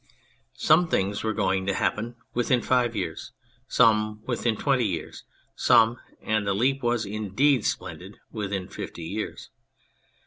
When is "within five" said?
2.33-2.93